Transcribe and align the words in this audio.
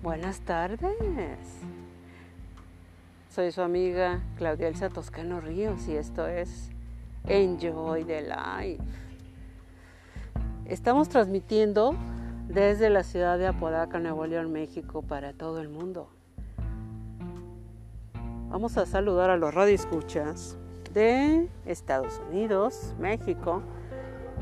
Buenas 0.00 0.38
tardes. 0.42 1.40
Soy 3.30 3.50
su 3.50 3.62
amiga 3.62 4.20
Claudia 4.36 4.68
Elsa 4.68 4.90
Toscano 4.90 5.40
Ríos 5.40 5.88
y 5.88 5.96
esto 5.96 6.28
es 6.28 6.70
Enjoy 7.26 8.04
the 8.04 8.22
Life. 8.22 8.84
Estamos 10.66 11.08
transmitiendo 11.08 11.96
desde 12.46 12.90
la 12.90 13.02
ciudad 13.02 13.38
de 13.38 13.48
Apodaca, 13.48 13.98
Nuevo 13.98 14.24
León, 14.24 14.52
México, 14.52 15.02
para 15.02 15.32
todo 15.32 15.60
el 15.60 15.68
mundo. 15.68 16.08
Vamos 18.50 18.78
a 18.78 18.86
saludar 18.86 19.30
a 19.30 19.36
los 19.36 19.52
radioescuchas 19.52 20.56
de 20.94 21.48
Estados 21.66 22.22
Unidos, 22.30 22.94
México, 23.00 23.64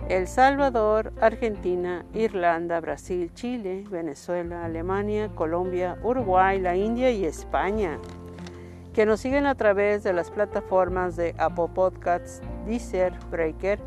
El 0.08 0.28
Salvador, 0.28 1.12
Argentina, 1.20 2.04
Irlanda, 2.14 2.80
Brasil, 2.80 3.32
Chile, 3.34 3.82
Venezuela, 3.90 4.64
Alemania, 4.64 5.30
Colombia, 5.34 5.98
Uruguay, 6.00 6.60
la 6.60 6.76
India 6.76 7.10
y 7.10 7.24
España, 7.24 7.98
que 8.94 9.04
nos 9.04 9.18
siguen 9.18 9.46
a 9.46 9.56
través 9.56 10.04
de 10.04 10.12
las 10.12 10.30
plataformas 10.30 11.16
de 11.16 11.34
Apple 11.38 11.70
Podcasts, 11.74 12.40
Deezer, 12.66 13.14
Breaker, 13.32 13.80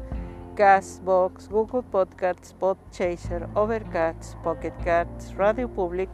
Castbox, 0.55 1.47
Google 1.47 1.83
Podcasts, 1.83 2.53
Podchaser, 2.53 3.47
Overcast, 3.53 4.35
Pocket 4.43 4.73
Cats, 4.83 5.33
Radio 5.37 5.69
Public, 5.69 6.09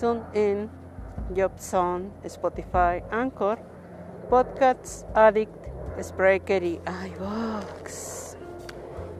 TuneIn, 0.00 0.68
Jobson, 1.36 2.10
Spotify, 2.24 3.00
Anchor, 3.12 3.60
Podcasts 4.28 5.06
Addict, 5.14 5.68
Spreaker 6.02 6.64
y 6.64 6.80
iVox. 6.84 8.25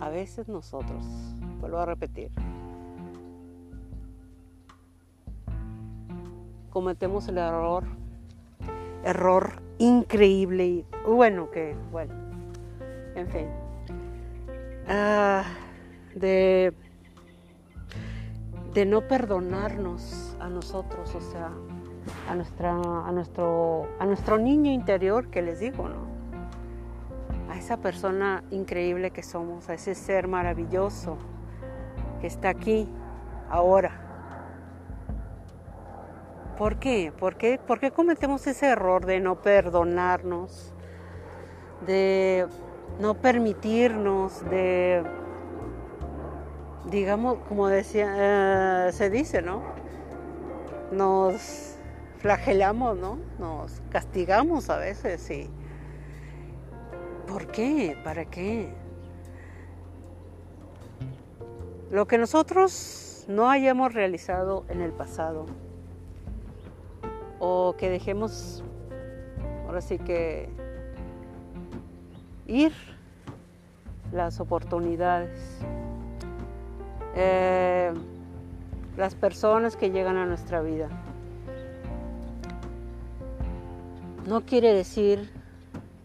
a 0.00 0.10
veces 0.10 0.48
nosotros, 0.48 1.04
vuelvo 1.60 1.78
a 1.78 1.86
repetir, 1.86 2.30
cometemos 6.70 7.28
el 7.28 7.38
error, 7.38 7.84
error 9.04 9.62
increíble 9.78 10.66
y 10.66 10.84
bueno, 11.06 11.50
que 11.50 11.76
bueno, 11.90 12.12
en 13.14 13.28
fin, 13.28 13.46
ah, 14.88 15.44
de, 16.14 16.72
de 18.74 18.86
no 18.86 19.02
perdonarnos 19.02 20.36
a 20.40 20.48
nosotros, 20.48 21.14
o 21.14 21.20
sea, 21.20 21.50
a, 22.28 22.34
nuestra, 22.34 22.72
a, 22.72 23.12
nuestro, 23.12 23.88
a 23.98 24.06
nuestro 24.06 24.38
niño 24.38 24.70
interior 24.70 25.28
que 25.28 25.42
les 25.42 25.60
digo, 25.60 25.88
¿no? 25.88 26.06
A 27.50 27.56
esa 27.56 27.78
persona 27.78 28.44
increíble 28.50 29.10
que 29.10 29.22
somos, 29.22 29.68
a 29.68 29.74
ese 29.74 29.94
ser 29.94 30.28
maravilloso 30.28 31.16
que 32.20 32.26
está 32.26 32.50
aquí, 32.50 32.88
ahora. 33.50 34.07
¿Por 36.58 36.80
qué? 36.80 37.12
¿Por 37.16 37.36
qué, 37.36 37.60
¿Por 37.64 37.78
qué 37.78 37.92
cometemos 37.92 38.44
ese 38.48 38.66
error 38.66 39.06
de 39.06 39.20
no 39.20 39.40
perdonarnos, 39.40 40.74
de 41.86 42.48
no 42.98 43.14
permitirnos, 43.14 44.44
de, 44.50 45.04
digamos, 46.90 47.38
como 47.48 47.68
decía, 47.68 48.88
eh, 48.88 48.92
se 48.92 49.08
dice, 49.08 49.40
¿no? 49.40 49.62
Nos 50.90 51.76
flagelamos, 52.18 52.98
¿no? 52.98 53.20
Nos 53.38 53.80
castigamos 53.90 54.68
a 54.68 54.78
veces 54.78 55.30
y 55.30 55.48
¿por 57.28 57.46
qué? 57.46 57.96
¿Para 58.02 58.24
qué? 58.24 58.74
Lo 61.92 62.08
que 62.08 62.18
nosotros 62.18 63.26
no 63.28 63.48
hayamos 63.48 63.94
realizado 63.94 64.64
en 64.68 64.80
el 64.80 64.90
pasado 64.90 65.46
o 67.38 67.74
que 67.76 67.90
dejemos 67.90 68.62
ahora 69.66 69.80
sí 69.80 69.98
que 69.98 70.48
ir 72.46 72.72
las 74.12 74.40
oportunidades, 74.40 75.38
eh, 77.14 77.92
las 78.96 79.14
personas 79.14 79.76
que 79.76 79.90
llegan 79.90 80.16
a 80.16 80.26
nuestra 80.26 80.62
vida. 80.62 80.88
no 84.28 84.42
quiere 84.42 84.74
decir 84.74 85.30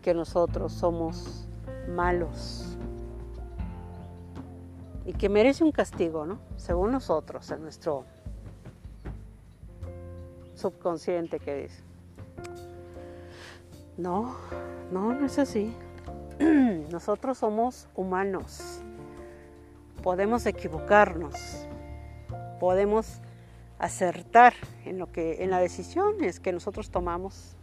que 0.02 0.14
nosotros 0.14 0.72
somos 0.72 1.46
malos 1.90 2.78
y 5.06 5.12
que 5.12 5.28
merece 5.28 5.66
un 5.66 5.74
castigo, 5.74 6.26
¿no? 6.26 6.40
Según 6.56 6.94
nosotros, 6.94 7.52
en 7.52 7.62
nuestro 7.62 8.06
subconsciente 10.64 11.40
que 11.40 11.64
dice. 11.64 11.84
No, 13.98 14.36
no, 14.92 15.14
no 15.14 15.26
es 15.26 15.38
así. 15.38 15.74
Nosotros 16.92 17.38
somos 17.38 17.88
humanos. 17.96 18.82
Podemos 20.02 20.46
equivocarnos. 20.46 21.68
Podemos 22.60 23.22
acertar 23.78 24.54
en 24.86 24.98
lo 24.98 25.12
que 25.12 25.44
en 25.44 25.52
las 25.52 25.62
decisiones 25.62 26.40
que 26.40 26.52
nosotros 26.52 26.90
tomamos 26.90 27.56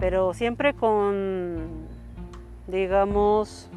pero 0.00 0.32
siempre 0.32 0.72
con, 0.72 1.86
digamos, 2.66 3.68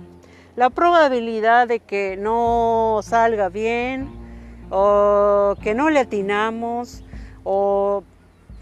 la 0.56 0.70
probabilidad 0.70 1.68
de 1.68 1.82
que 1.82 2.16
no 2.18 3.02
salga 3.04 3.50
bien 3.50 4.10
o 4.72 5.56
que 5.62 5.76
no 5.76 5.90
le 5.90 6.00
atinamos 6.00 7.04
o, 7.44 8.04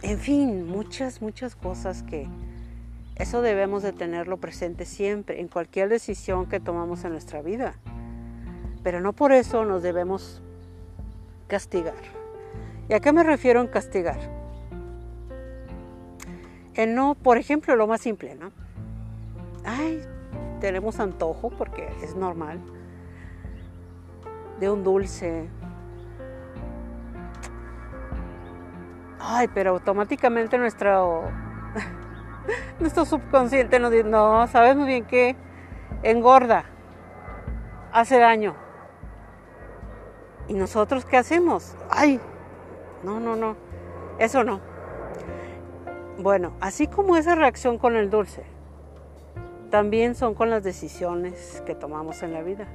en 0.02 0.20
fin, 0.20 0.68
muchas, 0.68 1.22
muchas 1.22 1.56
cosas 1.56 2.04
que 2.04 2.28
eso 3.16 3.42
debemos 3.42 3.84
de 3.84 3.94
tenerlo 3.94 4.38
presente 4.38 4.86
siempre 4.86 5.40
en 5.42 5.48
cualquier 5.48 5.90
decisión 5.90 6.48
que 6.48 6.60
tomamos 6.60 7.04
en 7.04 7.12
nuestra 7.12 7.42
vida. 7.42 7.76
Pero 8.84 9.00
no 9.00 9.14
por 9.14 9.32
eso 9.32 9.64
nos 9.64 9.84
debemos 9.84 10.42
castigar. 11.48 11.94
¿Y 12.90 12.94
a 12.94 13.00
qué 13.00 13.14
me 13.14 13.24
refiero 13.24 13.62
en 13.62 13.68
castigar? 13.68 14.20
El 16.74 16.96
no, 16.96 17.16
por 17.16 17.38
ejemplo, 17.38 17.76
lo 17.76 17.86
más 17.86 18.02
simple, 18.02 18.36
¿no? 18.36 18.52
Ay, 19.64 20.02
tenemos 20.60 21.00
antojo 21.00 21.50
porque 21.50 21.88
es 22.02 22.16
normal 22.16 22.60
de 24.60 24.70
un 24.70 24.84
dulce. 24.84 25.48
Ay, 29.24 29.48
pero 29.54 29.72
automáticamente 29.72 30.58
nuestro 30.58 31.30
nuestro 32.80 33.06
subconsciente 33.06 33.80
nos 33.80 33.92
dice, 33.92 34.04
no, 34.04 34.48
sabes 34.48 34.76
muy 34.76 34.88
bien 34.88 35.06
que 35.06 35.36
engorda, 36.04 36.66
hace 37.92 38.18
daño. 38.18 38.56
¿Y 40.48 40.54
nosotros 40.54 41.06
qué 41.06 41.18
hacemos? 41.18 41.76
Ay, 41.90 42.20
no, 43.04 43.20
no, 43.20 43.36
no, 43.36 43.56
eso 44.18 44.44
no. 44.44 44.60
Bueno, 46.18 46.54
así 46.60 46.88
como 46.88 47.16
esa 47.16 47.36
reacción 47.36 47.78
con 47.78 47.96
el 47.96 48.10
dulce, 48.10 48.44
también 49.70 50.16
son 50.16 50.34
con 50.34 50.50
las 50.50 50.64
decisiones 50.64 51.64
que 51.66 51.76
tomamos 51.76 52.24
en 52.24 52.34
la 52.34 52.42
vida. 52.42 52.68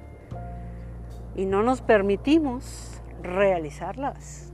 Y 1.35 1.45
no 1.45 1.63
nos 1.63 1.83
permitimos 1.83 3.03
realizarlas. 3.23 4.53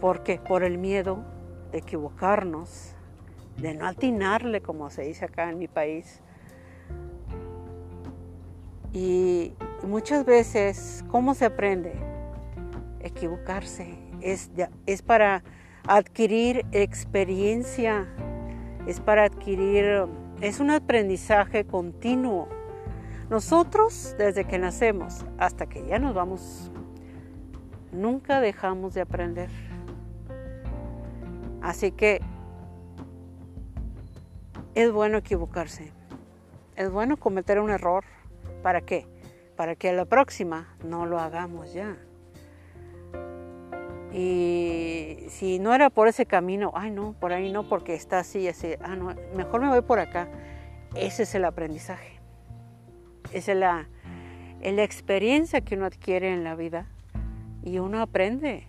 ¿Por 0.00 0.22
qué? 0.22 0.38
Por 0.38 0.62
el 0.62 0.78
miedo 0.78 1.24
de 1.72 1.78
equivocarnos, 1.78 2.94
de 3.56 3.74
no 3.74 3.86
atinarle, 3.86 4.60
como 4.60 4.90
se 4.90 5.02
dice 5.02 5.24
acá 5.24 5.48
en 5.50 5.58
mi 5.58 5.68
país. 5.68 6.20
Y 8.92 9.52
muchas 9.82 10.24
veces, 10.24 11.04
¿cómo 11.08 11.34
se 11.34 11.46
aprende? 11.46 11.92
Equivocarse. 13.00 13.98
Es, 14.20 14.50
es 14.86 15.02
para 15.02 15.42
adquirir 15.86 16.66
experiencia, 16.72 18.06
es 18.86 19.00
para 19.00 19.24
adquirir, 19.24 20.06
es 20.40 20.60
un 20.60 20.70
aprendizaje 20.70 21.64
continuo. 21.64 22.48
Nosotros, 23.30 24.14
desde 24.18 24.44
que 24.44 24.58
nacemos 24.58 25.24
hasta 25.38 25.66
que 25.66 25.84
ya 25.86 25.98
nos 25.98 26.14
vamos, 26.14 26.70
nunca 27.92 28.40
dejamos 28.40 28.94
de 28.94 29.00
aprender. 29.00 29.50
Así 31.66 31.90
que 31.90 32.20
es 34.76 34.92
bueno 34.92 35.18
equivocarse, 35.18 35.92
es 36.76 36.92
bueno 36.92 37.16
cometer 37.16 37.58
un 37.58 37.70
error. 37.70 38.04
¿Para 38.62 38.82
qué? 38.82 39.08
Para 39.56 39.74
que 39.74 39.88
a 39.88 39.92
la 39.92 40.04
próxima 40.04 40.76
no 40.84 41.06
lo 41.06 41.18
hagamos 41.18 41.74
ya. 41.74 41.96
Y 44.12 45.26
si 45.28 45.58
no 45.58 45.74
era 45.74 45.90
por 45.90 46.06
ese 46.06 46.24
camino, 46.24 46.70
ay 46.72 46.92
no, 46.92 47.14
por 47.14 47.32
ahí 47.32 47.50
no, 47.50 47.68
porque 47.68 47.94
está 47.94 48.20
así, 48.20 48.46
así, 48.46 48.74
ah 48.80 48.94
no, 48.94 49.16
mejor 49.34 49.60
me 49.60 49.68
voy 49.68 49.82
por 49.82 49.98
acá. 49.98 50.28
Ese 50.94 51.24
es 51.24 51.34
el 51.34 51.44
aprendizaje. 51.44 52.20
Es 53.32 53.48
la, 53.48 53.88
la 54.62 54.84
experiencia 54.84 55.62
que 55.62 55.74
uno 55.74 55.86
adquiere 55.86 56.32
en 56.32 56.44
la 56.44 56.54
vida 56.54 56.86
y 57.64 57.80
uno 57.80 58.02
aprende, 58.02 58.68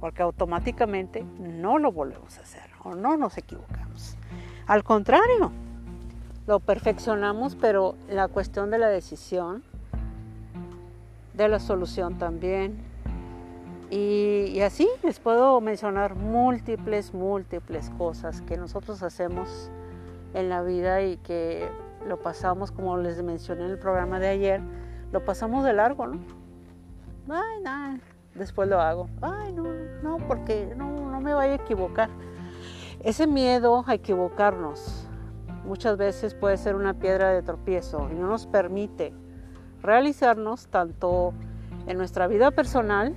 porque 0.00 0.22
automáticamente 0.22 1.24
no 1.38 1.78
lo 1.78 1.92
volvemos 1.92 2.38
a 2.38 2.42
hacer 2.42 2.70
o 2.84 2.94
no 2.94 3.16
nos 3.16 3.36
equivocamos. 3.38 4.16
Al 4.66 4.84
contrario, 4.84 5.50
lo 6.46 6.60
perfeccionamos, 6.60 7.56
pero 7.56 7.94
la 8.08 8.28
cuestión 8.28 8.70
de 8.70 8.78
la 8.78 8.88
decisión, 8.88 9.62
de 11.34 11.48
la 11.48 11.58
solución 11.58 12.18
también, 12.18 12.78
y, 13.90 14.60
así 14.60 14.86
les 15.02 15.18
puedo 15.18 15.60
mencionar 15.62 16.14
múltiples, 16.14 17.14
múltiples 17.14 17.90
cosas 17.96 18.42
que 18.42 18.58
nosotros 18.58 19.02
hacemos 19.02 19.70
en 20.34 20.50
la 20.50 20.62
vida 20.62 21.02
y 21.02 21.16
que 21.16 21.68
lo 22.06 22.18
pasamos, 22.18 22.70
como 22.70 22.98
les 22.98 23.22
mencioné 23.22 23.64
en 23.64 23.70
el 23.70 23.78
programa 23.78 24.20
de 24.20 24.28
ayer, 24.28 24.60
lo 25.10 25.24
pasamos 25.24 25.64
de 25.64 25.72
largo, 25.72 26.06
¿no? 26.06 26.18
Ay, 27.30 28.00
después 28.34 28.68
lo 28.68 28.80
hago. 28.80 29.08
Ay, 29.20 29.52
no, 29.52 29.64
no, 30.02 30.18
porque 30.26 30.72
no, 30.76 31.10
no 31.10 31.20
me 31.20 31.34
vaya 31.34 31.52
a 31.52 31.56
equivocar. 31.56 32.10
Ese 33.00 33.26
miedo 33.26 33.84
a 33.86 33.94
equivocarnos 33.94 35.06
muchas 35.64 35.96
veces 35.96 36.34
puede 36.34 36.56
ser 36.56 36.74
una 36.74 36.94
piedra 36.94 37.30
de 37.30 37.42
tropiezo 37.42 38.08
y 38.10 38.14
no 38.14 38.26
nos 38.26 38.46
permite 38.46 39.12
realizarnos 39.82 40.68
tanto 40.68 41.32
en 41.86 41.96
nuestra 41.98 42.26
vida 42.26 42.50
personal 42.50 43.14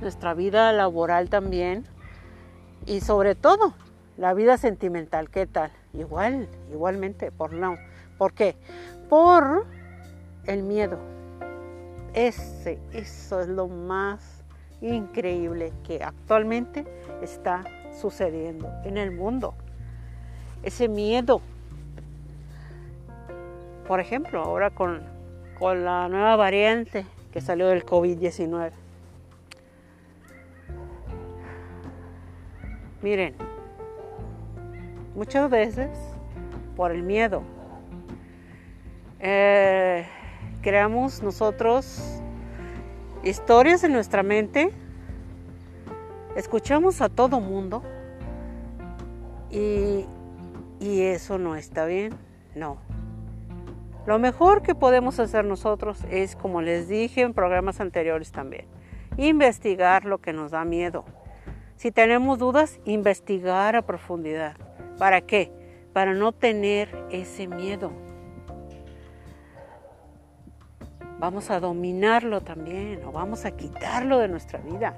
nuestra 0.00 0.34
vida 0.34 0.72
laboral 0.72 1.30
también 1.30 1.84
y 2.84 3.00
sobre 3.00 3.34
todo 3.34 3.74
la 4.16 4.34
vida 4.34 4.56
sentimental, 4.56 5.30
¿qué 5.30 5.46
tal? 5.46 5.70
Igual, 5.92 6.48
igualmente, 6.70 7.30
por 7.30 7.52
no. 7.52 7.76
¿Por 8.18 8.32
qué? 8.32 8.56
Por 9.08 9.66
el 10.46 10.62
miedo. 10.62 10.98
Ese, 12.16 12.80
eso 12.92 13.40
es 13.40 13.46
lo 13.46 13.68
más 13.68 14.42
increíble 14.80 15.72
que 15.84 16.02
actualmente 16.02 16.84
está 17.22 17.62
sucediendo 18.00 18.68
en 18.84 18.98
el 18.98 19.12
mundo. 19.12 19.54
Ese 20.64 20.88
miedo. 20.88 21.40
Por 23.86 24.00
ejemplo, 24.00 24.42
ahora 24.42 24.70
con, 24.70 25.02
con 25.56 25.84
la 25.84 26.08
nueva 26.08 26.34
variante 26.34 27.06
que 27.32 27.40
salió 27.40 27.68
del 27.68 27.86
COVID-19 27.86 28.72
Miren, 33.06 33.34
muchas 35.14 35.48
veces 35.48 35.90
por 36.74 36.90
el 36.90 37.04
miedo 37.04 37.42
eh, 39.20 40.08
creamos 40.66 41.22
nosotros 41.22 42.02
historias 43.22 43.84
en 43.84 43.92
nuestra 43.92 44.24
mente, 44.24 44.72
escuchamos 46.34 47.00
a 47.00 47.08
todo 47.08 47.38
mundo 47.38 47.84
y, 49.48 50.06
y 50.80 51.02
eso 51.02 51.38
no 51.38 51.54
está 51.54 51.84
bien, 51.84 52.14
no. 52.56 52.78
Lo 54.06 54.18
mejor 54.18 54.62
que 54.62 54.74
podemos 54.74 55.20
hacer 55.20 55.44
nosotros 55.44 56.00
es, 56.10 56.34
como 56.34 56.60
les 56.62 56.88
dije 56.88 57.20
en 57.20 57.32
programas 57.32 57.80
anteriores 57.80 58.32
también, 58.32 58.66
investigar 59.16 60.04
lo 60.04 60.18
que 60.18 60.32
nos 60.32 60.50
da 60.50 60.64
miedo 60.64 61.04
si 61.76 61.92
tenemos 61.92 62.40
dudas, 62.40 62.80
investigar 62.84 63.76
a 63.76 63.82
profundidad. 63.82 64.56
¿Para 64.98 65.20
qué? 65.20 65.52
Para 65.92 66.12
no 66.12 66.32
tener 66.32 66.88
ese 67.12 67.46
miedo. 67.46 68.05
Vamos 71.18 71.50
a 71.50 71.60
dominarlo 71.60 72.42
también 72.42 73.02
o 73.04 73.12
vamos 73.12 73.44
a 73.46 73.52
quitarlo 73.52 74.18
de 74.18 74.28
nuestra 74.28 74.58
vida. 74.58 74.96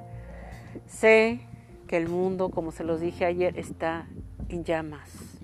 Sé 0.87 1.41
que 1.87 1.97
el 1.97 2.09
mundo, 2.09 2.51
como 2.51 2.73
se 2.73 2.85
los 2.85 3.01
dije 3.01 3.25
ayer, 3.25 3.59
está 3.59 4.07
en 4.49 4.65
llamas, 4.65 5.39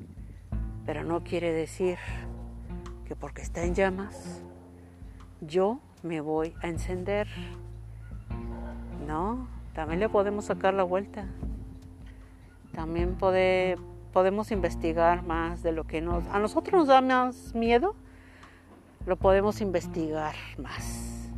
pero 0.85 1.05
no 1.05 1.23
quiere 1.23 1.53
decir 1.53 1.99
que 3.07 3.15
porque 3.15 3.43
está 3.43 3.63
en 3.65 3.75
llamas, 3.75 4.43
yo 5.41 5.79
me 6.03 6.21
voy 6.21 6.55
a 6.61 6.69
encender. 6.69 7.29
No, 9.07 9.49
también 9.75 10.01
le 10.01 10.09
podemos 10.09 10.47
sacar 10.47 10.75
la 10.75 10.83
vuelta. 10.83 11.27
También 12.75 13.17
podemos 14.13 14.51
investigar 14.51 15.23
más 15.23 15.63
de 15.63 15.73
lo 15.73 15.85
que 15.85 16.01
nos, 16.01 16.27
a 16.27 16.41
nosotros 16.41 16.81
nos 16.81 16.89
da 16.89 17.01
más 17.01 17.55
miedo, 17.55 17.95
lo 19.07 19.17
podemos 19.17 19.61
investigar 19.61 20.35
más. 20.59 21.31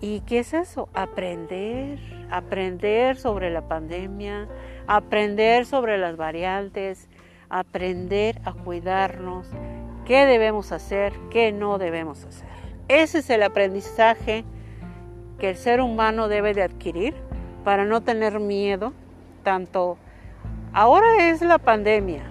¿Y 0.00 0.20
qué 0.22 0.40
es 0.40 0.52
eso? 0.52 0.88
Aprender, 0.94 2.00
aprender 2.30 3.16
sobre 3.16 3.50
la 3.50 3.68
pandemia, 3.68 4.48
aprender 4.88 5.64
sobre 5.64 5.96
las 5.96 6.16
variantes, 6.16 7.08
aprender 7.48 8.40
a 8.44 8.52
cuidarnos, 8.52 9.46
qué 10.04 10.26
debemos 10.26 10.72
hacer, 10.72 11.12
qué 11.30 11.52
no 11.52 11.78
debemos 11.78 12.24
hacer. 12.24 12.48
Ese 12.88 13.18
es 13.18 13.30
el 13.30 13.44
aprendizaje 13.44 14.44
que 15.38 15.50
el 15.50 15.56
ser 15.56 15.80
humano 15.80 16.28
debe 16.28 16.52
de 16.52 16.62
adquirir 16.62 17.14
para 17.62 17.84
no 17.84 18.00
tener 18.00 18.40
miedo, 18.40 18.92
tanto 19.44 19.98
ahora 20.72 21.28
es 21.28 21.42
la 21.42 21.58
pandemia, 21.58 22.24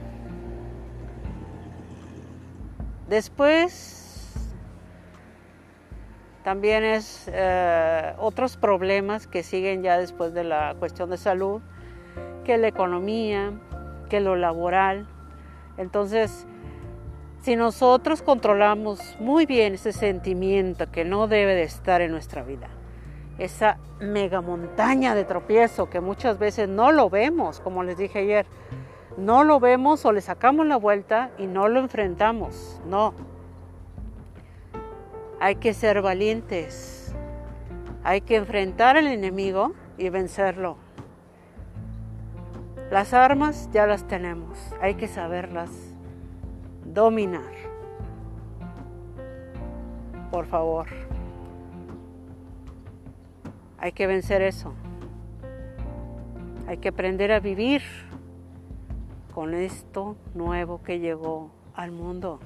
después 3.11 4.31
también 6.43 6.83
es 6.83 7.29
eh, 7.31 8.13
otros 8.17 8.55
problemas 8.55 9.27
que 9.27 9.43
siguen 9.43 9.83
ya 9.83 9.99
después 9.99 10.33
de 10.33 10.45
la 10.45 10.75
cuestión 10.79 11.09
de 11.09 11.17
salud, 11.17 11.61
que 12.45 12.57
la 12.57 12.69
economía, 12.69 13.51
que 14.09 14.21
lo 14.21 14.37
laboral. 14.37 15.07
Entonces, 15.77 16.47
si 17.41 17.57
nosotros 17.57 18.21
controlamos 18.21 19.17
muy 19.19 19.45
bien 19.45 19.73
ese 19.73 19.91
sentimiento 19.91 20.89
que 20.89 21.03
no 21.03 21.27
debe 21.27 21.53
de 21.53 21.63
estar 21.63 22.01
en 22.01 22.11
nuestra 22.11 22.43
vida, 22.43 22.69
esa 23.37 23.77
mega 23.99 24.39
montaña 24.41 25.15
de 25.15 25.25
tropiezo 25.25 25.89
que 25.89 25.99
muchas 25.99 26.39
veces 26.39 26.69
no 26.69 26.93
lo 26.93 27.09
vemos, 27.09 27.59
como 27.59 27.83
les 27.83 27.97
dije 27.97 28.19
ayer, 28.19 28.45
no 29.17 29.43
lo 29.43 29.59
vemos 29.59 30.05
o 30.05 30.11
le 30.11 30.21
sacamos 30.21 30.65
la 30.65 30.77
vuelta 30.77 31.31
y 31.37 31.47
no 31.47 31.67
lo 31.67 31.79
enfrentamos, 31.79 32.81
no. 32.85 33.13
Hay 35.39 35.55
que 35.55 35.73
ser 35.73 36.01
valientes, 36.01 37.13
hay 38.03 38.21
que 38.21 38.35
enfrentar 38.35 38.97
al 38.97 39.07
enemigo 39.07 39.73
y 39.97 40.09
vencerlo. 40.09 40.77
Las 42.89 43.13
armas 43.13 43.69
ya 43.71 43.87
las 43.87 44.05
tenemos, 44.07 44.57
hay 44.81 44.95
que 44.95 45.07
saberlas 45.07 45.69
dominar. 46.85 47.53
Por 50.31 50.45
favor, 50.45 50.87
hay 53.77 53.91
que 53.91 54.07
vencer 54.07 54.41
eso. 54.41 54.73
Hay 56.67 56.77
que 56.77 56.89
aprender 56.89 57.31
a 57.31 57.39
vivir 57.39 57.81
con 59.33 59.53
esto 59.53 60.17
nuevo 60.33 60.81
que 60.83 60.99
llegó 60.99 61.51
al 61.73 61.91
mundo, 61.91 62.39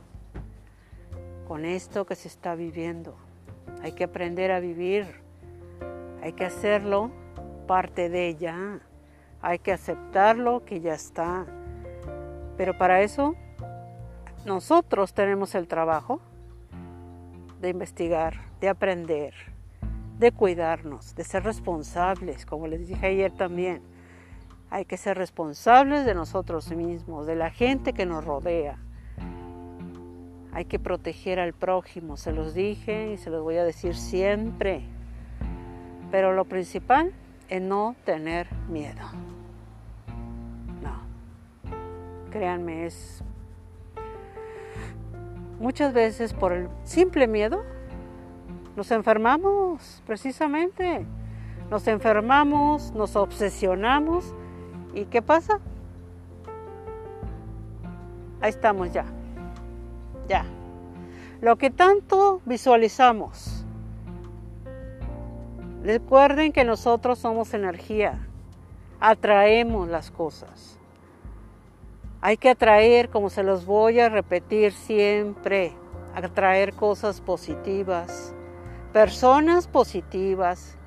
con 1.47 1.65
esto 1.65 2.05
que 2.05 2.15
se 2.15 2.27
está 2.27 2.55
viviendo. 2.55 3.15
Hay 3.81 3.93
que 3.93 4.03
aprender 4.03 4.51
a 4.51 4.59
vivir, 4.59 5.07
hay 6.21 6.33
que 6.33 6.45
hacerlo 6.45 7.11
parte 7.67 8.09
de 8.09 8.27
ella, 8.27 8.79
hay 9.41 9.59
que 9.59 9.71
aceptarlo 9.73 10.63
que 10.63 10.79
ya 10.79 10.93
está. 10.93 11.45
Pero 12.57 12.77
para 12.77 13.01
eso 13.01 13.35
nosotros 14.45 15.13
tenemos 15.13 15.55
el 15.55 15.67
trabajo 15.67 16.19
de 17.61 17.69
investigar, 17.69 18.35
de 18.61 18.69
aprender, 18.69 19.33
de 20.19 20.31
cuidarnos, 20.31 21.15
de 21.15 21.23
ser 21.23 21.43
responsables, 21.43 22.45
como 22.45 22.67
les 22.67 22.87
dije 22.87 23.07
ayer 23.07 23.31
también. 23.31 23.94
Hay 24.69 24.85
que 24.85 24.97
ser 24.97 25.17
responsables 25.17 26.05
de 26.05 26.15
nosotros 26.15 26.71
mismos, 26.71 27.27
de 27.27 27.35
la 27.35 27.49
gente 27.51 27.93
que 27.93 28.05
nos 28.05 28.25
rodea. 28.25 28.77
Hay 30.51 30.65
que 30.65 30.79
proteger 30.79 31.39
al 31.39 31.53
prójimo, 31.53 32.17
se 32.17 32.31
los 32.31 32.53
dije 32.53 33.11
y 33.13 33.17
se 33.17 33.29
los 33.29 33.43
voy 33.43 33.57
a 33.57 33.63
decir 33.63 33.95
siempre. 33.95 34.83
Pero 36.11 36.33
lo 36.33 36.45
principal 36.45 37.13
es 37.49 37.61
no 37.61 37.95
tener 38.05 38.47
miedo. 38.69 39.01
No. 40.81 41.01
Créanme, 42.31 42.85
es 42.85 43.23
muchas 45.59 45.93
veces 45.93 46.33
por 46.33 46.53
el 46.53 46.69
simple 46.83 47.27
miedo 47.27 47.63
nos 48.75 48.91
enfermamos, 48.91 50.03
precisamente. 50.05 51.05
Nos 51.71 51.87
enfermamos, 51.87 52.91
nos 52.93 53.15
obsesionamos. 53.15 54.33
¿Y 54.95 55.05
qué 55.05 55.21
pasa? 55.21 55.59
Ahí 58.41 58.49
estamos 58.49 58.91
ya. 58.91 59.05
Ya. 60.27 60.43
Lo 61.41 61.57
que 61.57 61.69
tanto 61.69 62.41
visualizamos. 62.45 63.63
Recuerden 65.83 66.51
que 66.51 66.63
nosotros 66.63 67.19
somos 67.19 67.53
energía. 67.53 68.27
Atraemos 68.99 69.87
las 69.87 70.09
cosas. 70.09 70.79
Hay 72.21 72.37
que 72.37 72.49
atraer, 72.49 73.09
como 73.09 73.29
se 73.29 73.43
los 73.43 73.67
voy 73.67 73.99
a 73.99 74.09
repetir 74.09 74.73
siempre, 74.73 75.73
atraer 76.15 76.73
cosas 76.73 77.21
positivas 77.21 78.33
personas 78.95 79.67
positivas. 79.67 80.77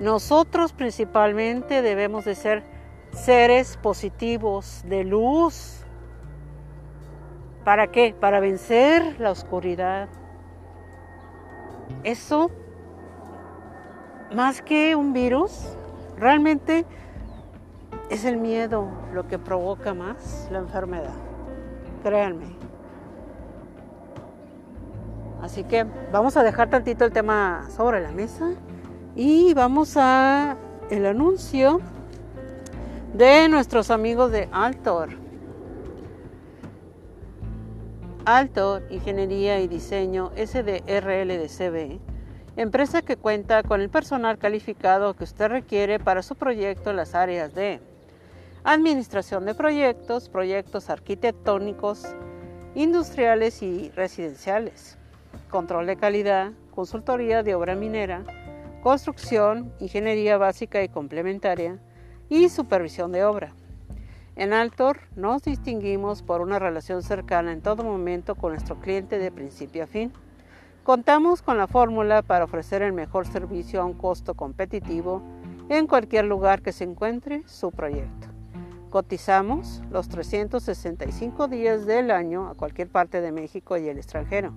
Nosotros 0.00 0.72
principalmente 0.72 1.82
debemos 1.82 2.24
de 2.24 2.34
ser 2.34 2.64
seres 3.12 3.76
positivos, 3.76 4.82
de 4.86 5.04
luz. 5.04 5.84
¿Para 7.64 7.88
qué? 7.88 8.14
Para 8.18 8.40
vencer 8.40 9.20
la 9.20 9.30
oscuridad. 9.30 10.08
Eso, 12.02 12.50
más 14.34 14.62
que 14.62 14.96
un 14.96 15.12
virus, 15.12 15.76
realmente 16.16 16.86
es 18.08 18.24
el 18.24 18.38
miedo 18.38 18.88
lo 19.12 19.28
que 19.28 19.38
provoca 19.38 19.92
más 19.92 20.48
la 20.50 20.60
enfermedad. 20.60 21.12
Créanme. 22.02 22.56
Así 25.42 25.64
que 25.64 25.84
vamos 26.10 26.38
a 26.38 26.42
dejar 26.42 26.70
tantito 26.70 27.04
el 27.04 27.12
tema 27.12 27.68
sobre 27.70 28.00
la 28.00 28.12
mesa 28.12 28.50
y 29.16 29.54
vamos 29.54 29.96
a 29.96 30.56
el 30.90 31.06
anuncio 31.06 31.80
de 33.14 33.48
nuestros 33.48 33.90
amigos 33.90 34.30
de 34.30 34.48
Altor. 34.52 35.10
Altor 38.24 38.86
Ingeniería 38.90 39.60
y 39.60 39.68
Diseño 39.68 40.30
SDRL 40.36 41.28
de 41.28 41.48
CB, 41.48 42.00
empresa 42.60 43.02
que 43.02 43.16
cuenta 43.16 43.62
con 43.62 43.80
el 43.80 43.88
personal 43.88 44.38
calificado 44.38 45.14
que 45.14 45.24
usted 45.24 45.48
requiere 45.48 45.98
para 45.98 46.22
su 46.22 46.36
proyecto 46.36 46.90
en 46.90 46.96
las 46.96 47.14
áreas 47.14 47.54
de 47.54 47.80
administración 48.62 49.46
de 49.46 49.54
proyectos, 49.54 50.28
proyectos 50.28 50.90
arquitectónicos, 50.90 52.06
industriales 52.74 53.62
y 53.62 53.90
residenciales 53.90 54.98
control 55.50 55.86
de 55.86 55.96
calidad, 55.96 56.52
consultoría 56.74 57.42
de 57.42 57.54
obra 57.54 57.74
minera, 57.74 58.22
construcción, 58.82 59.72
ingeniería 59.78 60.38
básica 60.38 60.82
y 60.82 60.88
complementaria 60.88 61.78
y 62.28 62.48
supervisión 62.48 63.12
de 63.12 63.24
obra. 63.24 63.54
En 64.36 64.54
Altor 64.54 65.00
nos 65.16 65.42
distinguimos 65.42 66.22
por 66.22 66.40
una 66.40 66.58
relación 66.58 67.02
cercana 67.02 67.52
en 67.52 67.60
todo 67.60 67.84
momento 67.84 68.36
con 68.36 68.52
nuestro 68.52 68.80
cliente 68.80 69.18
de 69.18 69.30
principio 69.30 69.84
a 69.84 69.86
fin. 69.86 70.12
Contamos 70.82 71.42
con 71.42 71.58
la 71.58 71.66
fórmula 71.66 72.22
para 72.22 72.44
ofrecer 72.44 72.80
el 72.80 72.94
mejor 72.94 73.26
servicio 73.26 73.82
a 73.82 73.84
un 73.84 73.92
costo 73.92 74.34
competitivo 74.34 75.22
en 75.68 75.86
cualquier 75.86 76.24
lugar 76.24 76.62
que 76.62 76.72
se 76.72 76.84
encuentre 76.84 77.42
su 77.46 77.70
proyecto. 77.70 78.28
Cotizamos 78.88 79.82
los 79.90 80.08
365 80.08 81.48
días 81.48 81.86
del 81.86 82.10
año 82.10 82.48
a 82.48 82.54
cualquier 82.54 82.88
parte 82.88 83.20
de 83.20 83.30
México 83.30 83.76
y 83.76 83.88
el 83.88 83.98
extranjero. 83.98 84.52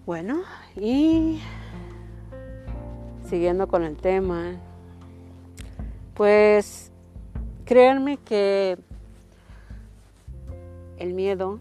Bueno, 0.04 0.42
y 0.76 1.40
siguiendo 3.24 3.66
con 3.66 3.82
el 3.82 3.96
tema, 3.96 4.60
pues 6.12 6.91
Créanme 7.72 8.18
que 8.18 8.76
el 10.98 11.14
miedo 11.14 11.58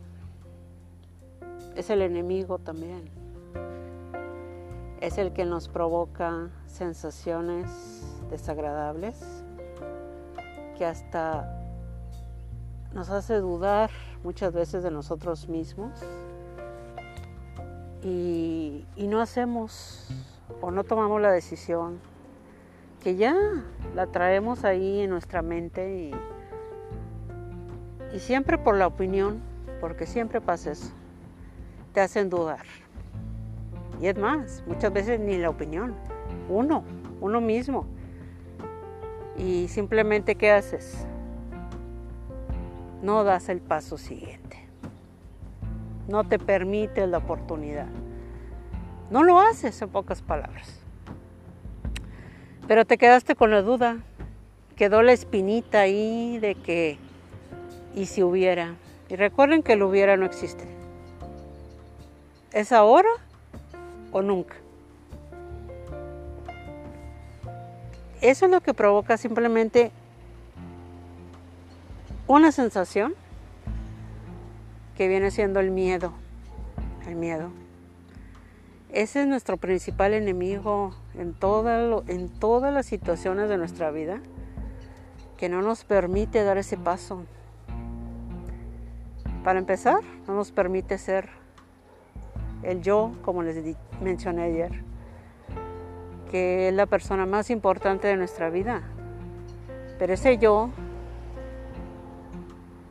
es 1.78 1.90
el 1.90 2.02
enemigo 2.02 2.60
también. 2.60 3.10
Es 5.00 5.18
el 5.18 5.32
que 5.32 5.46
nos 5.46 5.70
provoca 5.70 6.50
sensaciones 6.68 8.04
desagradables 8.30 9.24
que 10.78 10.84
hasta 10.84 11.64
nos 12.94 13.10
hace 13.10 13.36
dudar 13.36 13.90
muchas 14.26 14.52
veces 14.52 14.84
de 14.84 14.92
nosotros 14.92 15.48
mismos 15.48 15.98
y, 18.04 18.84
no 18.98 19.22
hacemos 19.22 20.10
o 20.60 20.72
no 20.72 20.84
tomamos 20.84 21.22
la 21.22 21.32
decisión 21.32 22.02
que 23.02 23.16
ya 23.16 23.36
la 23.96 24.08
traemos 24.08 24.64
ahí 24.64 25.02
en 25.02 25.10
nuestra 25.10 25.42
mente 25.42 25.96
y, 25.96 26.12
y 28.16 28.20
siempre 28.20 28.58
por 28.58 28.78
la 28.78 28.88
opinión, 28.88 29.42
porque 29.80 30.06
siempre 30.06 30.40
pasa 30.40 30.72
eso, 30.72 30.92
te 31.94 32.02
hacen 32.02 32.30
dudar. 32.30 32.64
Y 34.00 34.08
es 34.08 34.18
más, 34.18 34.64
muchas 34.68 34.94
veces 34.94 35.20
ni 35.20 35.38
la 35.38 35.50
opinión, 35.50 35.96
uno, 36.48 36.84
uno 37.20 37.42
mismo. 37.42 37.86
Y 39.38 39.68
simplemente, 39.68 40.36
¿qué 40.36 40.52
haces? 40.52 41.06
No 43.02 43.24
das 43.24 43.50
el 43.50 43.62
paso 43.62 43.98
siguiente. 43.98 44.68
No 46.08 46.24
te 46.24 46.38
permite 46.38 47.08
la 47.08 47.20
oportunidad. 47.20 47.88
No 49.10 49.24
lo 49.24 49.40
haces 49.40 49.82
en 49.82 49.90
pocas 49.90 50.22
palabras. 50.22 50.81
Pero 52.68 52.86
te 52.86 52.98
quedaste 52.98 53.36
con 53.36 53.52
la 53.52 53.62
duda, 53.62 53.98
quedó 54.76 55.02
la 55.02 55.12
espinita 55.12 55.82
ahí 55.82 56.40
de 56.40 56.56
que, 56.56 56.98
¿y 57.96 58.06
si 58.06 58.24
hubiera? 58.24 58.76
Y 59.10 59.16
recuerden 59.16 59.64
que 59.64 59.74
el 59.74 59.84
hubiera 59.84 60.18
no 60.18 60.26
existe. 60.26 60.64
¿Es 62.52 62.72
ahora 62.72 63.10
o 64.12 64.22
nunca? 64.22 64.56
Eso 68.22 68.46
es 68.46 68.52
lo 68.52 68.62
que 68.62 68.74
provoca 68.74 69.18
simplemente 69.18 69.92
una 72.28 72.52
sensación 72.52 73.16
que 74.96 75.08
viene 75.08 75.32
siendo 75.32 75.60
el 75.60 75.72
miedo. 75.72 76.14
El 77.08 77.16
miedo. 77.16 77.61
Ese 78.94 79.22
es 79.22 79.28
nuestro 79.28 79.56
principal 79.56 80.14
enemigo 80.14 80.94
en, 81.14 81.34
todas 81.34 82.74
las 82.74 82.86
situaciones 82.86 83.48
de 83.48 83.58
nuestra 83.58 83.90
vida, 83.90 84.20
que 85.38 85.48
no 85.48 85.62
nos 85.62 85.86
permite 85.86 86.44
dar 86.44 86.58
ese 86.58 86.76
paso. 86.76 87.24
Para 89.46 89.60
empezar, 89.60 90.02
no 90.28 90.36
nos 90.36 90.52
permite 90.52 90.98
ser 90.98 91.30
el 92.64 92.82
yo, 92.82 93.14
como 93.22 93.44
les 93.44 93.78
mencioné 94.02 94.44
ayer, 94.44 94.84
que 96.30 96.68
es 96.68 96.74
la 96.74 96.86
persona 96.86 97.26
más 97.26 97.50
importante 97.50 98.10
de 98.10 98.18
nuestra 98.18 98.50
vida. 98.50 98.82
Pero 100.00 100.14
ese 100.14 100.38
yo 100.38 100.70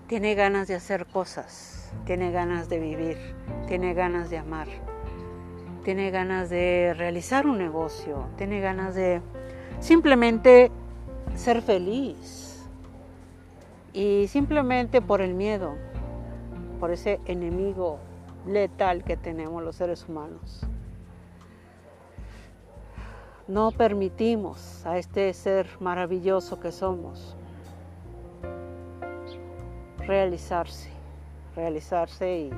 tiene 0.06 0.34
ganas 0.34 0.66
de 0.66 0.76
hacer 0.76 1.04
cosas, 1.04 1.92
tiene 2.06 2.30
ganas 2.30 2.70
de 2.70 2.78
vivir, 2.78 3.18
tiene 3.68 3.92
ganas 3.92 4.30
de 4.30 4.38
amar 4.38 4.89
tiene 5.84 6.10
ganas 6.10 6.50
de 6.50 6.94
realizar 6.96 7.46
un 7.46 7.58
negocio, 7.58 8.26
tiene 8.36 8.60
ganas 8.60 8.94
de 8.94 9.20
simplemente 9.80 10.70
ser 11.34 11.62
feliz. 11.62 12.68
Y 13.92 14.28
simplemente 14.28 15.02
por 15.02 15.20
el 15.20 15.34
miedo, 15.34 15.74
por 16.78 16.90
ese 16.92 17.18
enemigo 17.26 17.98
letal 18.46 19.04
que 19.04 19.16
tenemos 19.16 19.62
los 19.62 19.76
seres 19.76 20.08
humanos. 20.08 20.66
No 23.48 23.72
permitimos 23.72 24.86
a 24.86 24.96
este 24.96 25.32
ser 25.34 25.66
maravilloso 25.80 26.60
que 26.60 26.70
somos 26.70 27.36
realizarse, 30.06 30.90
realizarse 31.56 32.38
y 32.38 32.50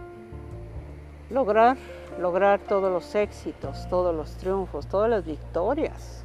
lograr 1.33 1.77
lograr 2.19 2.61
todos 2.61 2.91
los 2.91 3.15
éxitos, 3.15 3.89
todos 3.89 4.15
los 4.15 4.37
triunfos, 4.37 4.87
todas 4.87 5.09
las 5.09 5.25
victorias. 5.25 6.25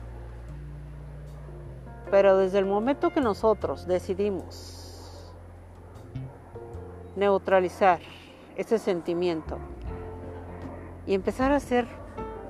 Pero 2.12 2.38
desde 2.38 2.60
el 2.60 2.66
momento 2.66 3.12
que 3.12 3.22
nosotros 3.22 3.86
decidimos 3.86 5.34
neutralizar 7.16 8.00
ese 8.56 8.78
sentimiento 8.80 9.58
y 11.06 11.14
empezar 11.14 11.52
a 11.52 11.58
hacer, 11.58 11.88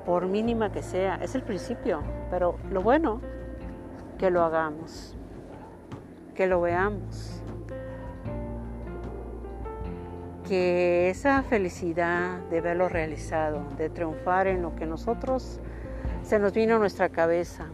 por 0.06 0.26
mínima 0.26 0.72
que 0.72 0.84
sea, 0.84 1.16
es 1.16 1.36
el 1.36 1.44
principio, 1.44 2.02
pero 2.30 2.58
lo 2.72 2.82
bueno, 2.82 3.22
que 4.18 4.30
lo 4.30 4.44
hagamos, 4.44 5.16
que 6.34 6.48
lo 6.48 6.62
veamos, 6.62 7.37
que 10.48 11.10
esa 11.10 11.44
felicidad 11.44 12.40
de 12.50 12.62
verlo 12.62 12.88
realizado, 12.88 13.64
de 13.78 13.90
triunfar 13.90 14.48
en 14.48 14.62
lo 14.62 14.76
que 14.76 14.86
nosotros 14.86 15.60
se 16.24 16.40
nos 16.40 16.54
vino 16.54 16.78
a 16.78 16.80
nuestra 16.80 17.10
cabeza, 17.10 17.68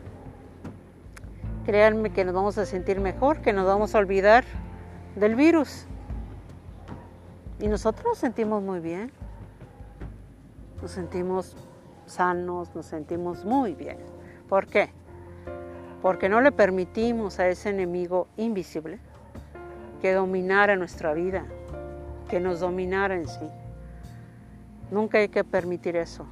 créanme 1.66 2.12
que 2.12 2.26
nos 2.26 2.34
vamos 2.34 2.58
a 2.58 2.66
sentir 2.66 3.00
mejor, 3.00 3.42
que 3.42 3.54
nos 3.54 3.66
vamos 3.66 3.94
a 3.94 4.00
olvidar 4.00 4.44
del 5.16 5.36
virus. 5.36 5.86
Y 7.60 7.68
nosotros 7.68 8.06
nos 8.06 8.18
sentimos 8.18 8.64
muy 8.64 8.80
bien, 8.80 9.12
nos 10.82 10.92
sentimos 10.92 11.56
sanos, 12.06 12.74
nos 12.76 12.86
sentimos 12.88 13.46
muy 13.46 13.76
bien. 13.76 13.98
¿Por 14.50 14.68
qué? 14.68 14.90
Porque 16.02 16.28
no 16.28 16.42
le 16.42 16.52
permitimos 16.52 17.40
a 17.40 17.48
ese 17.48 17.70
enemigo 17.70 18.28
invisible 18.36 19.00
que 20.02 20.12
dominara 20.14 20.76
nuestra 20.76 21.14
vida, 21.14 21.46
que 22.34 22.40
nos 22.40 22.62
dominara 22.62 23.14
en 23.14 23.28
sí. 23.28 23.48
Nunca 24.90 25.20
hay 25.20 25.28
que 25.28 25.44
permitir 25.44 25.96
eso, 25.96 26.26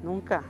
nunca. 0.00 0.44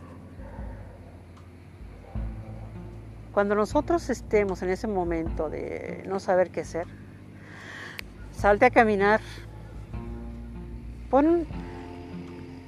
Cuando 3.33 3.55
nosotros 3.55 4.11
estemos 4.11 4.61
en 4.61 4.69
ese 4.69 4.89
momento 4.89 5.49
de 5.49 6.05
no 6.07 6.21
saber 6.21 6.51
qué 6.51 6.61
hacer, 6.61 6.87
salte 8.31 8.67
a 8.67 8.71
caminar, 8.71 9.23
pon, 11.09 11.47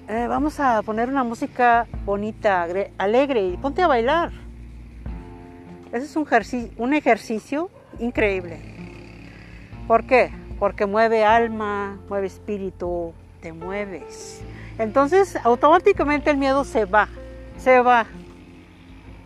eh, 0.08 0.26
vamos 0.26 0.58
a 0.58 0.80
poner 0.80 1.10
una 1.10 1.24
música 1.24 1.86
bonita, 2.06 2.66
alegre 2.96 3.46
y 3.46 3.58
ponte 3.58 3.82
a 3.82 3.88
bailar. 3.88 4.30
Ese 5.92 6.06
es 6.06 6.16
un 6.16 6.26
un 6.78 6.94
ejercicio 6.94 7.68
increíble. 7.98 8.58
¿Por 9.86 10.06
qué? 10.06 10.41
Porque 10.62 10.86
mueve 10.86 11.24
alma, 11.24 11.98
mueve 12.08 12.28
espíritu, 12.28 13.12
te 13.40 13.52
mueves. 13.52 14.44
Entonces 14.78 15.36
automáticamente 15.42 16.30
el 16.30 16.36
miedo 16.36 16.62
se 16.62 16.84
va, 16.84 17.08
se 17.58 17.80
va. 17.80 18.06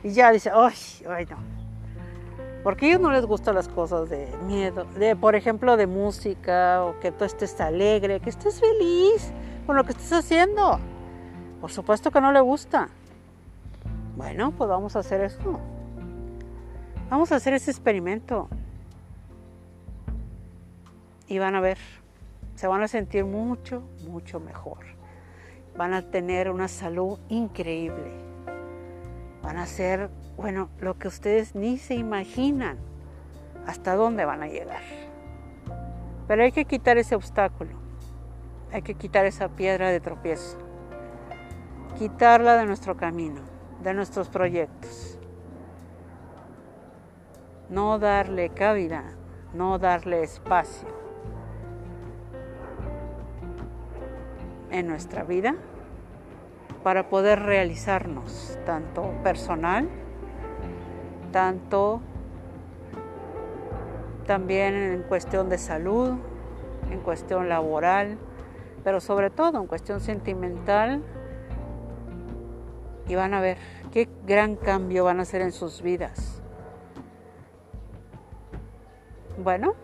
Y 0.02 0.12
ya 0.12 0.32
dice, 0.32 0.50
ay, 0.54 0.72
ay 1.06 1.26
no. 1.26 1.36
Porque 2.64 2.86
a 2.86 2.88
ellos 2.88 3.02
no 3.02 3.10
les 3.10 3.26
gustan 3.26 3.54
las 3.54 3.68
cosas 3.68 4.08
de 4.08 4.26
miedo, 4.46 4.86
de 4.98 5.14
por 5.14 5.34
ejemplo 5.34 5.76
de 5.76 5.86
música 5.86 6.82
o 6.82 6.98
que 7.00 7.12
tú 7.12 7.26
estés 7.26 7.60
alegre, 7.60 8.20
que 8.20 8.30
estés 8.30 8.58
feliz 8.58 9.30
con 9.66 9.76
lo 9.76 9.84
que 9.84 9.92
estés 9.92 10.14
haciendo. 10.14 10.80
Por 11.60 11.70
supuesto 11.70 12.10
que 12.10 12.22
no 12.22 12.32
le 12.32 12.40
gusta. 12.40 12.88
Bueno, 14.16 14.52
pues 14.52 14.70
vamos 14.70 14.96
a 14.96 15.00
hacer 15.00 15.20
eso. 15.20 15.60
Vamos 17.10 17.30
a 17.30 17.36
hacer 17.36 17.52
ese 17.52 17.70
experimento 17.70 18.48
y 21.28 21.38
van 21.38 21.54
a 21.54 21.60
ver, 21.60 21.78
se 22.54 22.66
van 22.66 22.82
a 22.82 22.88
sentir 22.88 23.24
mucho, 23.24 23.82
mucho 24.08 24.40
mejor. 24.40 24.78
Van 25.76 25.92
a 25.92 26.10
tener 26.10 26.50
una 26.50 26.68
salud 26.68 27.18
increíble. 27.28 28.12
Van 29.42 29.58
a 29.58 29.66
ser, 29.66 30.08
bueno, 30.36 30.70
lo 30.80 30.98
que 30.98 31.08
ustedes 31.08 31.54
ni 31.54 31.78
se 31.78 31.94
imaginan 31.94 32.78
hasta 33.66 33.94
dónde 33.94 34.24
van 34.24 34.42
a 34.42 34.48
llegar. 34.48 34.82
Pero 36.26 36.42
hay 36.42 36.52
que 36.52 36.64
quitar 36.64 36.96
ese 36.98 37.14
obstáculo. 37.14 37.72
Hay 38.72 38.82
que 38.82 38.94
quitar 38.94 39.26
esa 39.26 39.48
piedra 39.48 39.90
de 39.90 40.00
tropiezo. 40.00 40.58
Quitarla 41.98 42.56
de 42.56 42.66
nuestro 42.66 42.96
camino, 42.96 43.40
de 43.82 43.94
nuestros 43.94 44.28
proyectos. 44.28 45.18
No 47.68 47.98
darle 47.98 48.50
cabida, 48.50 49.04
no 49.52 49.78
darle 49.78 50.22
espacio 50.22 51.05
en 54.78 54.86
nuestra 54.86 55.24
vida 55.24 55.54
para 56.82 57.08
poder 57.08 57.40
realizarnos, 57.40 58.58
tanto 58.64 59.10
personal, 59.22 59.88
tanto 61.32 62.00
también 64.26 64.74
en 64.74 65.02
cuestión 65.02 65.48
de 65.48 65.58
salud, 65.58 66.14
en 66.90 67.00
cuestión 67.00 67.48
laboral, 67.48 68.18
pero 68.84 69.00
sobre 69.00 69.30
todo 69.30 69.60
en 69.60 69.66
cuestión 69.66 70.00
sentimental. 70.00 71.02
Y 73.08 73.14
van 73.14 73.34
a 73.34 73.40
ver 73.40 73.58
qué 73.92 74.08
gran 74.26 74.56
cambio 74.56 75.04
van 75.04 75.20
a 75.20 75.22
hacer 75.22 75.40
en 75.40 75.52
sus 75.52 75.82
vidas. 75.82 76.42
Bueno, 79.42 79.74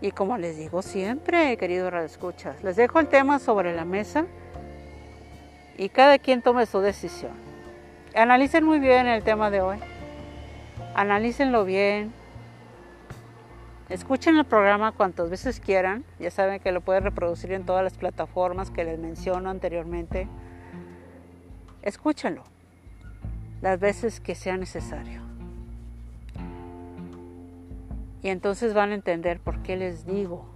y 0.00 0.10
como 0.10 0.36
les 0.36 0.56
digo 0.56 0.82
siempre, 0.82 1.56
queridos 1.56 1.92
radioescuchas, 1.92 2.62
les 2.62 2.76
dejo 2.76 2.98
el 2.98 3.08
tema 3.08 3.38
sobre 3.38 3.74
la 3.74 3.84
mesa 3.84 4.26
y 5.78 5.88
cada 5.88 6.18
quien 6.18 6.42
tome 6.42 6.66
su 6.66 6.80
decisión. 6.80 7.32
Analicen 8.14 8.64
muy 8.64 8.78
bien 8.78 9.06
el 9.06 9.22
tema 9.22 9.50
de 9.50 9.60
hoy. 9.60 9.78
Analícenlo 10.94 11.64
bien. 11.64 12.12
Escuchen 13.88 14.36
el 14.36 14.44
programa 14.44 14.92
cuantas 14.92 15.30
veces 15.30 15.60
quieran. 15.60 16.04
Ya 16.18 16.30
saben 16.30 16.60
que 16.60 16.72
lo 16.72 16.80
pueden 16.80 17.04
reproducir 17.04 17.52
en 17.52 17.64
todas 17.64 17.84
las 17.84 17.94
plataformas 17.94 18.70
que 18.70 18.84
les 18.84 18.98
menciono 18.98 19.50
anteriormente. 19.50 20.28
Escúchenlo 21.82 22.44
las 23.60 23.78
veces 23.78 24.20
que 24.20 24.34
sea 24.34 24.56
necesario. 24.56 25.25
Y 28.26 28.28
entonces 28.28 28.74
van 28.74 28.90
a 28.90 28.94
entender 28.94 29.38
por 29.38 29.62
qué 29.62 29.76
les 29.76 30.04
digo, 30.04 30.46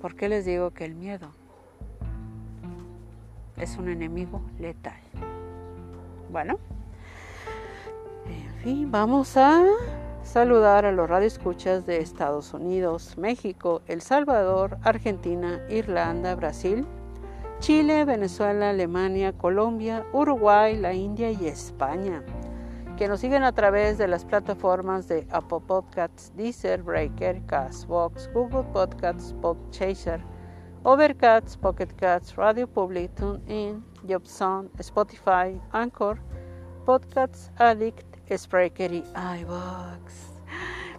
por 0.00 0.16
qué 0.16 0.28
les 0.28 0.44
digo 0.44 0.72
que 0.72 0.84
el 0.84 0.96
miedo 0.96 1.28
es 3.56 3.76
un 3.76 3.88
enemigo 3.88 4.40
letal. 4.58 4.98
Bueno, 6.32 6.58
en 8.26 8.62
fin, 8.64 8.90
vamos 8.90 9.36
a 9.36 9.64
saludar 10.24 10.86
a 10.86 10.90
los 10.90 11.08
radioescuchas 11.08 11.86
de 11.86 11.98
Estados 11.98 12.52
Unidos, 12.52 13.16
México, 13.16 13.82
El 13.86 14.00
Salvador, 14.00 14.78
Argentina, 14.82 15.60
Irlanda, 15.68 16.34
Brasil, 16.34 16.84
Chile, 17.60 18.04
Venezuela, 18.04 18.70
Alemania, 18.70 19.32
Colombia, 19.32 20.04
Uruguay, 20.12 20.76
la 20.76 20.94
India 20.94 21.30
y 21.30 21.46
España 21.46 22.24
que 22.98 23.06
nos 23.06 23.20
siguen 23.20 23.44
a 23.44 23.52
través 23.52 23.96
de 23.96 24.08
las 24.08 24.24
plataformas 24.24 25.06
de 25.06 25.24
Apple 25.30 25.60
Podcasts, 25.64 26.32
Deezer, 26.34 26.82
Breaker, 26.82 27.40
Castbox, 27.46 28.28
Google 28.32 28.64
Podcasts, 28.72 29.32
Podchaser, 29.40 30.20
Overcast, 30.82 31.60
Pocket 31.60 31.94
Cats, 31.94 32.34
Radio 32.34 32.66
Public, 32.66 33.14
TuneIn, 33.14 33.84
Jobson, 34.08 34.68
Spotify, 34.80 35.60
Anchor, 35.70 36.18
Podcasts 36.84 37.52
Addict, 37.58 38.04
Spreaker 38.36 38.92
y 38.92 39.04
iVoox. 39.42 40.32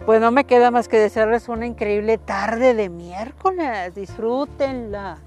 Pues 0.06 0.22
no 0.22 0.32
me 0.32 0.46
queda 0.46 0.72
más 0.72 0.88
que 0.88 0.98
desearles 0.98 1.50
una 1.50 1.66
increíble 1.66 2.18
tarde 2.18 2.76
de 2.76 2.88
miércoles. 2.88 3.94
Disfrútenla, 3.94 5.18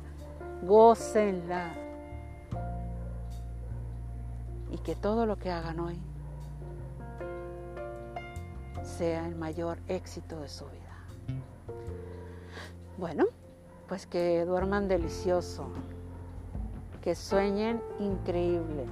gócenla. 0.63 1.75
Y 4.71 4.79
que 4.79 4.95
todo 4.95 5.27
lo 5.27 5.37
que 5.37 5.51
hagan 5.51 5.79
hoy 5.79 6.01
sea 8.83 9.27
el 9.27 9.35
mayor 9.35 9.79
éxito 9.89 10.41
de 10.41 10.49
su 10.49 10.65
vida. 10.67 10.83
Bueno, 12.99 13.27
pues 13.89 14.07
que 14.07 14.45
duerman 14.45 14.89
delicioso, 14.89 15.67
que 17.01 17.15
sueñen 17.15 17.83
increíble. 17.99 18.87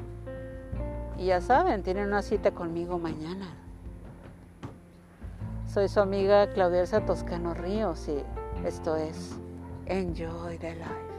Y 1.19 1.27
ya 1.27 1.41
saben, 1.41 1.83
tienen 1.83 2.09
una 2.09 2.23
cita 2.23 2.53
conmigo 2.53 2.99
mañana. 2.99 3.55
Soy 5.67 5.89
su 5.89 6.01
amiga 6.01 6.53
Claudia 6.53 6.85
Toscano 7.07 7.55
Ríos 7.55 8.09
y 8.09 8.25
esto 8.67 8.97
es 8.97 9.37
Enjoy 9.87 10.59
the 10.59 10.75
Life. 10.75 11.10